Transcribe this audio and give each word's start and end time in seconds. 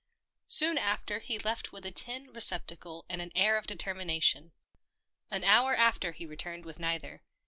Soon 0.47 0.79
after 0.79 1.19
he 1.19 1.37
left 1.37 1.71
with 1.71 1.85
a 1.85 1.91
tin 1.91 2.33
receptacle 2.33 3.05
and 3.07 3.21
an 3.21 3.31
air 3.35 3.55
of 3.55 3.67
determination; 3.67 4.51
an 5.29 5.43
hour 5.43 5.75
after 5.75 6.11
he 6.11 6.25
returned 6.25 6.65
with 6.65 6.79
neither. 6.79 7.21